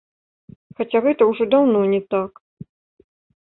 [0.79, 2.31] Хаця гэта ўжо даўно не так.